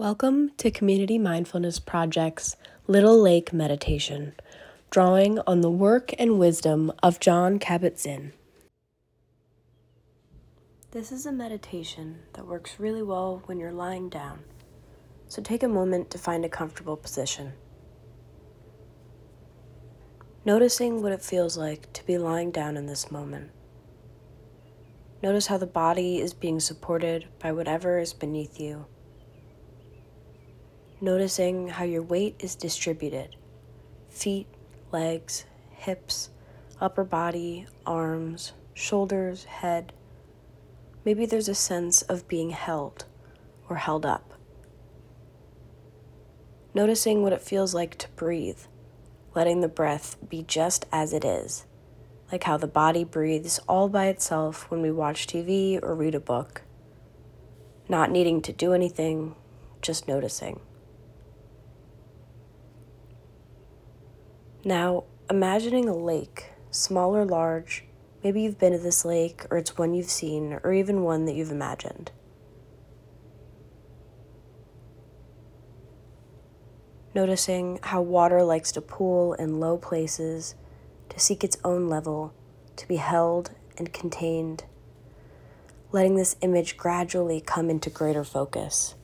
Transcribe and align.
Welcome 0.00 0.52
to 0.56 0.70
Community 0.70 1.18
Mindfulness 1.18 1.78
Project's 1.78 2.56
Little 2.86 3.20
Lake 3.20 3.52
Meditation, 3.52 4.32
drawing 4.88 5.40
on 5.40 5.60
the 5.60 5.70
work 5.70 6.14
and 6.18 6.38
wisdom 6.38 6.90
of 7.02 7.20
Jon 7.20 7.58
Kabat-Zinn. 7.58 8.32
This 10.92 11.12
is 11.12 11.26
a 11.26 11.32
meditation 11.32 12.20
that 12.32 12.46
works 12.46 12.80
really 12.80 13.02
well 13.02 13.42
when 13.44 13.58
you're 13.58 13.72
lying 13.72 14.08
down, 14.08 14.44
so 15.28 15.42
take 15.42 15.62
a 15.62 15.68
moment 15.68 16.10
to 16.12 16.16
find 16.16 16.46
a 16.46 16.48
comfortable 16.48 16.96
position. 16.96 17.52
Noticing 20.46 21.02
what 21.02 21.12
it 21.12 21.20
feels 21.20 21.58
like 21.58 21.92
to 21.92 22.06
be 22.06 22.16
lying 22.16 22.50
down 22.50 22.78
in 22.78 22.86
this 22.86 23.10
moment. 23.10 23.50
Notice 25.22 25.48
how 25.48 25.58
the 25.58 25.66
body 25.66 26.22
is 26.22 26.32
being 26.32 26.58
supported 26.58 27.26
by 27.38 27.52
whatever 27.52 27.98
is 27.98 28.14
beneath 28.14 28.58
you 28.58 28.86
noticing 31.02 31.68
how 31.68 31.84
your 31.84 32.02
weight 32.02 32.36
is 32.40 32.54
distributed 32.54 33.36
feet, 34.08 34.46
legs, 34.92 35.44
hips, 35.70 36.30
upper 36.80 37.04
body, 37.04 37.66
arms, 37.86 38.52
shoulders, 38.74 39.44
head. 39.44 39.92
Maybe 41.04 41.26
there's 41.26 41.48
a 41.48 41.54
sense 41.54 42.02
of 42.02 42.28
being 42.28 42.50
held 42.50 43.04
or 43.68 43.76
held 43.76 44.04
up. 44.04 44.34
Noticing 46.74 47.22
what 47.22 47.32
it 47.32 47.40
feels 47.40 47.74
like 47.74 47.96
to 47.98 48.08
breathe, 48.10 48.60
letting 49.34 49.60
the 49.60 49.68
breath 49.68 50.16
be 50.28 50.42
just 50.42 50.86
as 50.92 51.12
it 51.12 51.24
is, 51.24 51.64
like 52.30 52.44
how 52.44 52.56
the 52.56 52.66
body 52.66 53.04
breathes 53.04 53.58
all 53.68 53.88
by 53.88 54.06
itself 54.06 54.70
when 54.70 54.82
we 54.82 54.90
watch 54.90 55.26
TV 55.26 55.82
or 55.82 55.94
read 55.94 56.14
a 56.14 56.20
book. 56.20 56.62
Not 57.88 58.10
needing 58.10 58.42
to 58.42 58.52
do 58.52 58.72
anything, 58.72 59.34
just 59.80 60.06
noticing. 60.06 60.60
Now, 64.64 65.04
imagining 65.30 65.88
a 65.88 65.96
lake, 65.96 66.52
small 66.70 67.16
or 67.16 67.24
large, 67.24 67.84
maybe 68.22 68.42
you've 68.42 68.58
been 68.58 68.72
to 68.72 68.78
this 68.78 69.06
lake, 69.06 69.46
or 69.50 69.56
it's 69.56 69.78
one 69.78 69.94
you've 69.94 70.10
seen, 70.10 70.60
or 70.62 70.74
even 70.74 71.02
one 71.02 71.24
that 71.24 71.34
you've 71.34 71.50
imagined. 71.50 72.12
Noticing 77.14 77.80
how 77.84 78.02
water 78.02 78.42
likes 78.42 78.70
to 78.72 78.82
pool 78.82 79.32
in 79.32 79.60
low 79.60 79.78
places, 79.78 80.54
to 81.08 81.18
seek 81.18 81.42
its 81.42 81.56
own 81.64 81.88
level, 81.88 82.34
to 82.76 82.86
be 82.86 82.96
held 82.96 83.52
and 83.78 83.94
contained. 83.94 84.64
Letting 85.90 86.16
this 86.16 86.36
image 86.42 86.76
gradually 86.76 87.40
come 87.40 87.70
into 87.70 87.88
greater 87.88 88.24
focus, 88.24 88.94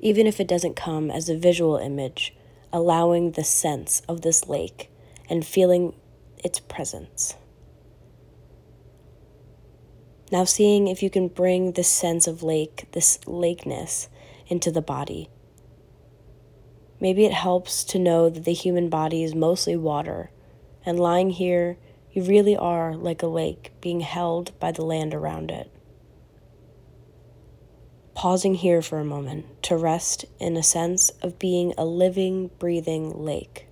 even 0.00 0.26
if 0.26 0.38
it 0.38 0.46
doesn't 0.46 0.76
come 0.76 1.10
as 1.10 1.30
a 1.30 1.36
visual 1.36 1.78
image 1.78 2.36
allowing 2.72 3.32
the 3.32 3.44
sense 3.44 4.00
of 4.08 4.22
this 4.22 4.48
lake 4.48 4.90
and 5.28 5.46
feeling 5.46 5.94
its 6.42 6.60
presence. 6.60 7.36
Now, 10.30 10.44
seeing 10.44 10.88
if 10.88 11.02
you 11.02 11.10
can 11.10 11.28
bring 11.28 11.72
this 11.72 11.88
sense 11.88 12.26
of 12.26 12.42
lake, 12.42 12.86
this 12.92 13.18
lakeness, 13.26 14.08
into 14.46 14.70
the 14.70 14.82
body. 14.82 15.28
Maybe 17.00 17.24
it 17.24 17.32
helps 17.32 17.84
to 17.84 17.98
know 17.98 18.30
that 18.30 18.44
the 18.44 18.52
human 18.52 18.88
body 18.88 19.22
is 19.22 19.34
mostly 19.34 19.76
water, 19.76 20.30
and 20.86 20.98
lying 20.98 21.30
here, 21.30 21.76
you 22.12 22.22
really 22.22 22.56
are 22.56 22.94
like 22.94 23.22
a 23.22 23.26
lake 23.26 23.72
being 23.80 24.00
held 24.00 24.58
by 24.58 24.72
the 24.72 24.84
land 24.84 25.14
around 25.14 25.50
it 25.50 25.70
pausing 28.22 28.54
here 28.54 28.80
for 28.80 29.00
a 29.00 29.04
moment 29.04 29.44
to 29.64 29.76
rest 29.76 30.24
in 30.38 30.56
a 30.56 30.62
sense 30.62 31.10
of 31.22 31.40
being 31.40 31.74
a 31.76 31.84
living, 31.84 32.48
breathing 32.60 33.10
lake. 33.20 33.66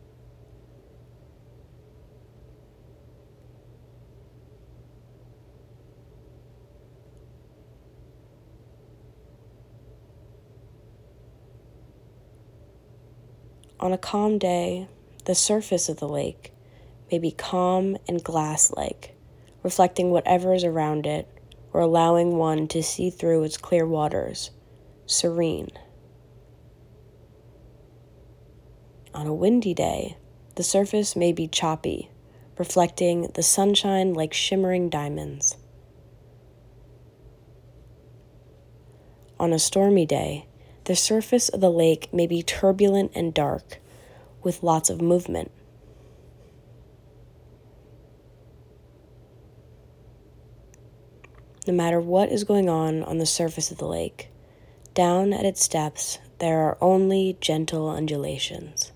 On 13.78 13.92
a 13.92 13.96
calm 13.96 14.36
day, 14.36 14.89
the 15.27 15.36
surface 15.36 15.89
of 15.89 16.00
the 16.00 16.08
lake 16.08 16.52
may 17.12 17.20
be 17.20 17.30
calm 17.30 17.96
and 18.08 18.24
glass 18.24 18.72
like, 18.72 19.14
reflecting 19.62 20.10
whatever 20.10 20.52
is 20.52 20.64
around 20.64 21.06
it 21.06 21.28
or 21.73 21.81
allowing 21.81 22.36
one 22.36 22.67
to 22.69 22.83
see 22.83 23.11
through 23.11 23.45
its 23.45 23.57
clear 23.57 23.86
waters, 23.86 24.51
serene. 25.07 25.70
On 29.14 29.27
a 29.27 29.35
windy 29.35 29.75
day, 29.75 30.17
the 30.57 30.63
surface 30.63 31.17
may 31.17 31.33
be 31.33 31.48
choppy, 31.48 32.11
reflecting 32.58 33.31
the 33.35 33.42
sunshine 33.42 34.14
like 34.14 34.33
shimmering 34.33 34.89
diamonds. 34.89 35.57
On 39.39 39.52
a 39.52 39.58
stormy 39.58 40.05
day, 40.05 40.47
the 40.85 40.95
surface 40.95 41.48
of 41.48 41.61
the 41.61 41.70
lake 41.70 42.13
may 42.13 42.27
be 42.27 42.42
turbulent 42.42 43.13
and 43.14 43.33
dark, 43.33 43.79
with 44.42 44.63
lots 44.63 44.91
of 44.91 45.01
movement. 45.01 45.51
No 51.70 51.77
matter 51.77 52.01
what 52.01 52.33
is 52.33 52.42
going 52.42 52.69
on 52.69 53.05
on 53.05 53.19
the 53.19 53.27
surface 53.27 53.70
of 53.70 53.79
the 53.79 53.86
lake. 53.86 54.29
Down 54.92 55.33
at 55.33 55.45
its 55.45 55.69
depths, 55.69 56.19
there 56.41 56.58
are 56.58 56.77
only 56.81 57.36
gentle 57.41 57.89
undulations. 57.89 58.91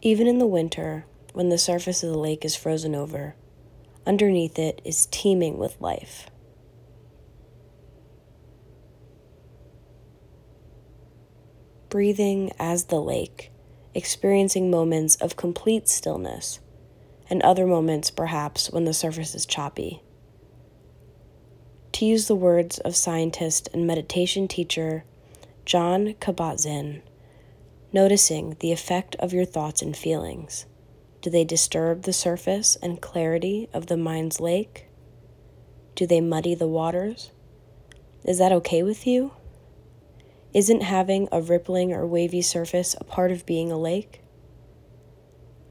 Even 0.00 0.28
in 0.28 0.38
the 0.38 0.46
winter, 0.46 1.06
when 1.32 1.48
the 1.48 1.58
surface 1.58 2.04
of 2.04 2.10
the 2.10 2.18
lake 2.18 2.44
is 2.44 2.54
frozen 2.54 2.94
over, 2.94 3.34
underneath 4.06 4.56
it 4.56 4.80
is 4.84 5.06
teeming 5.06 5.58
with 5.58 5.80
life. 5.80 6.30
Breathing 11.88 12.52
as 12.60 12.84
the 12.84 13.00
lake 13.00 13.50
experiencing 13.94 14.70
moments 14.70 15.16
of 15.16 15.36
complete 15.36 15.88
stillness, 15.88 16.60
and 17.30 17.42
other 17.42 17.66
moments, 17.66 18.10
perhaps, 18.10 18.70
when 18.70 18.84
the 18.84 18.94
surface 18.94 19.34
is 19.34 19.46
choppy. 19.46 20.02
To 21.92 22.04
use 22.04 22.26
the 22.26 22.34
words 22.34 22.78
of 22.80 22.96
scientist 22.96 23.68
and 23.72 23.86
meditation 23.86 24.48
teacher 24.48 25.04
Jon 25.64 26.14
Kabat-Zinn, 26.20 27.02
noticing 27.92 28.56
the 28.60 28.72
effect 28.72 29.14
of 29.16 29.32
your 29.32 29.44
thoughts 29.44 29.80
and 29.80 29.96
feelings. 29.96 30.66
Do 31.22 31.30
they 31.30 31.44
disturb 31.44 32.02
the 32.02 32.12
surface 32.12 32.76
and 32.82 33.00
clarity 33.00 33.68
of 33.72 33.86
the 33.86 33.96
mind's 33.96 34.40
lake? 34.40 34.88
Do 35.94 36.06
they 36.06 36.20
muddy 36.20 36.54
the 36.54 36.68
waters? 36.68 37.30
Is 38.24 38.38
that 38.38 38.52
okay 38.52 38.82
with 38.82 39.06
you? 39.06 39.30
Isn't 40.54 40.84
having 40.84 41.28
a 41.32 41.42
rippling 41.42 41.92
or 41.92 42.06
wavy 42.06 42.40
surface 42.40 42.94
a 43.00 43.02
part 43.02 43.32
of 43.32 43.44
being 43.44 43.72
a 43.72 43.76
lake? 43.76 44.20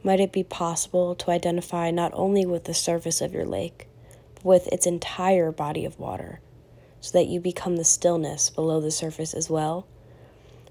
Might 0.03 0.19
it 0.19 0.33
be 0.33 0.43
possible 0.43 1.15
to 1.15 1.31
identify 1.31 1.89
not 1.89 2.11
only 2.13 2.45
with 2.45 2.65
the 2.65 2.73
surface 2.73 3.21
of 3.21 3.33
your 3.33 3.45
lake, 3.45 3.87
but 4.35 4.43
with 4.43 4.67
its 4.67 4.85
entire 4.85 5.53
body 5.53 5.85
of 5.85 5.97
water, 5.97 6.41
so 6.99 7.17
that 7.17 7.27
you 7.27 7.39
become 7.39 7.77
the 7.77 7.85
stillness 7.85 8.49
below 8.49 8.81
the 8.81 8.91
surface 8.91 9.33
as 9.33 9.49
well, 9.49 9.87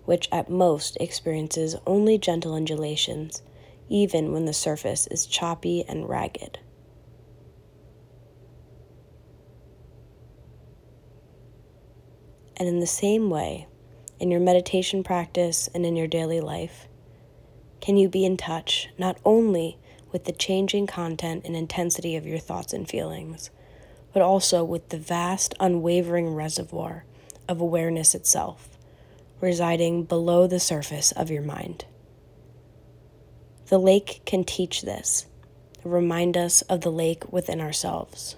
which 0.04 0.28
at 0.30 0.50
most 0.50 0.98
experiences 1.00 1.76
only 1.86 2.18
gentle 2.18 2.52
undulations, 2.52 3.40
even 3.88 4.30
when 4.30 4.44
the 4.44 4.52
surface 4.52 5.06
is 5.06 5.24
choppy 5.24 5.86
and 5.88 6.06
ragged? 6.06 6.58
And 12.58 12.68
in 12.68 12.80
the 12.80 12.86
same 12.86 13.30
way, 13.30 13.68
in 14.22 14.30
your 14.30 14.40
meditation 14.40 15.02
practice 15.02 15.68
and 15.74 15.84
in 15.84 15.96
your 15.96 16.06
daily 16.06 16.40
life? 16.40 16.86
Can 17.80 17.96
you 17.96 18.08
be 18.08 18.24
in 18.24 18.36
touch 18.36 18.88
not 18.96 19.18
only 19.24 19.78
with 20.12 20.26
the 20.26 20.32
changing 20.32 20.86
content 20.86 21.44
and 21.44 21.56
intensity 21.56 22.14
of 22.14 22.24
your 22.24 22.38
thoughts 22.38 22.72
and 22.72 22.88
feelings, 22.88 23.50
but 24.12 24.22
also 24.22 24.62
with 24.62 24.90
the 24.90 24.96
vast, 24.96 25.54
unwavering 25.58 26.34
reservoir 26.36 27.04
of 27.48 27.60
awareness 27.60 28.14
itself, 28.14 28.78
residing 29.40 30.04
below 30.04 30.46
the 30.46 30.60
surface 30.60 31.10
of 31.10 31.28
your 31.28 31.42
mind? 31.42 31.84
The 33.66 33.78
lake 33.78 34.22
can 34.24 34.44
teach 34.44 34.82
this, 34.82 35.26
remind 35.82 36.36
us 36.36 36.62
of 36.62 36.82
the 36.82 36.92
lake 36.92 37.32
within 37.32 37.60
ourselves. 37.60 38.36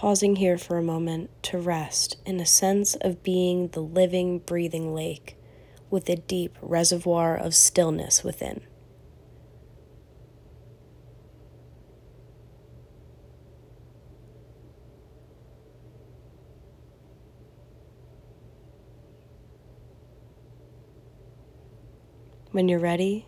pausing 0.00 0.36
here 0.36 0.56
for 0.56 0.78
a 0.78 0.82
moment 0.82 1.28
to 1.42 1.58
rest 1.58 2.16
in 2.24 2.40
a 2.40 2.46
sense 2.46 2.94
of 3.02 3.22
being 3.22 3.68
the 3.68 3.80
living, 3.80 4.38
breathing 4.38 4.94
lake 4.94 5.36
with 5.90 6.08
a 6.08 6.16
deep 6.16 6.56
reservoir 6.62 7.36
of 7.36 7.54
stillness 7.54 8.24
within. 8.24 8.62
When 22.52 22.70
you're 22.70 22.78
ready, 22.78 23.26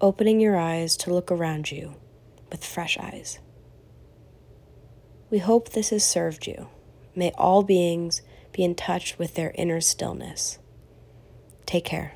opening 0.00 0.40
your 0.40 0.56
eyes 0.56 0.96
to 0.96 1.14
look 1.14 1.30
around 1.30 1.70
you 1.70 1.94
with 2.50 2.64
fresh 2.64 2.98
eyes. 2.98 3.38
We 5.32 5.38
hope 5.38 5.70
this 5.70 5.88
has 5.88 6.04
served 6.04 6.46
you. 6.46 6.68
May 7.16 7.32
all 7.38 7.62
beings 7.62 8.20
be 8.52 8.64
in 8.64 8.74
touch 8.74 9.18
with 9.18 9.32
their 9.32 9.52
inner 9.54 9.80
stillness. 9.80 10.58
Take 11.64 11.86
care. 11.86 12.12